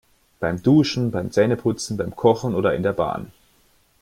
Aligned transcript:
Beim 0.39 0.63
Duschen, 0.63 1.11
beim 1.11 1.29
Zähneputzen, 1.29 1.95
beim 1.95 2.15
Kochen 2.15 2.55
oder 2.55 2.73
in 2.73 2.81
der 2.81 2.93
Bahn. 2.93 3.31